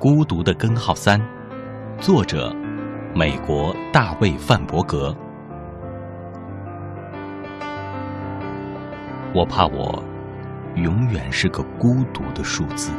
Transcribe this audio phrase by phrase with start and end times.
[0.00, 1.20] 孤独的根号三，
[1.98, 2.56] 作者：
[3.14, 5.14] 美国大卫·范伯格。
[9.34, 10.02] 我怕我
[10.74, 12.90] 永远是个孤独的数字，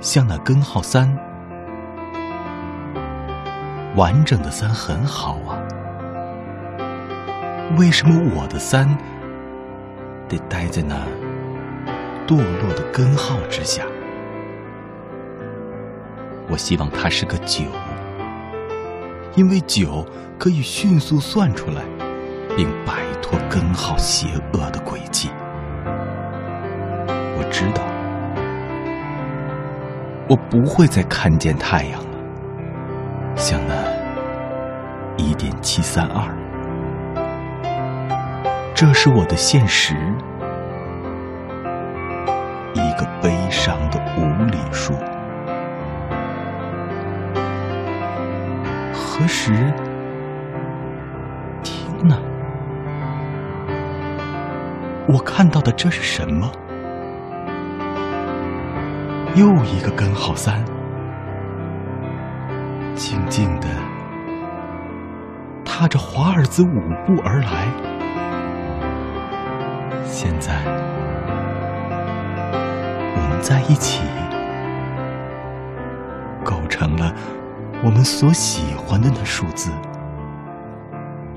[0.00, 1.14] 像那根号三，
[3.96, 5.60] 完整的三很好啊，
[7.76, 8.88] 为什么我的三
[10.26, 10.94] 得待在那
[12.26, 13.84] 堕落的根号之下？
[16.52, 17.64] 我希望它是个九，
[19.36, 20.06] 因为九
[20.38, 21.82] 可以迅速算出来，
[22.54, 22.92] 并摆
[23.22, 25.30] 脱根号邪恶的轨迹。
[27.38, 27.82] 我知道，
[30.28, 32.18] 我不会再看见太阳了，
[33.34, 33.74] 像那
[35.16, 36.28] 一点七三二，
[38.74, 39.96] 这是我的现实，
[49.44, 49.50] 时？
[51.64, 52.16] 听呢？
[55.08, 56.48] 我看到的这是什么？
[59.34, 60.64] 又一个根号三，
[62.94, 63.66] 静静的
[65.64, 67.66] 踏着华尔兹舞步而来。
[70.04, 70.52] 现在，
[73.16, 74.04] 我们在一起，
[76.44, 77.12] 构成了。
[77.84, 79.72] 我们所喜欢的那数字，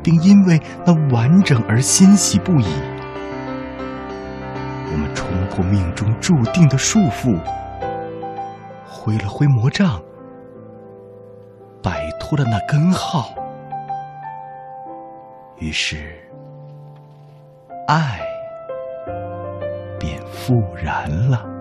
[0.04, 2.68] 并因为那完整而欣喜不已。
[4.92, 7.36] 我们冲破命中注定的束缚，
[8.86, 10.00] 挥了挥魔杖，
[11.82, 13.34] 摆脱了那根号，
[15.58, 16.14] 于是
[17.88, 18.20] 爱
[20.00, 21.55] 便复燃了。